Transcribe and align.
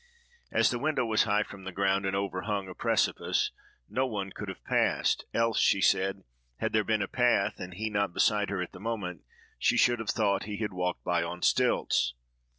As 0.51 0.71
the 0.71 0.79
window 0.79 1.05
was 1.05 1.25
high 1.25 1.43
from 1.43 1.63
the 1.63 1.71
ground, 1.71 2.07
and 2.07 2.15
overhung 2.15 2.67
a 2.67 2.73
precipice, 2.73 3.51
no 3.87 4.07
one 4.07 4.31
could 4.31 4.47
have 4.49 4.63
passed; 4.63 5.25
else, 5.31 5.59
she 5.59 5.79
said, 5.79 6.23
"Had 6.57 6.73
there 6.73 6.83
been 6.83 7.03
a 7.03 7.07
path, 7.07 7.59
and 7.59 7.75
he 7.75 7.87
not 7.87 8.11
beside 8.11 8.49
her 8.49 8.63
at 8.63 8.71
the 8.71 8.79
moment, 8.79 9.21
she 9.59 9.77
should 9.77 9.99
have 9.99 10.09
thought 10.09 10.45
he 10.45 10.57
had 10.57 10.73
walked 10.73 11.03
by 11.03 11.21
on 11.21 11.43
stilts." 11.43 12.15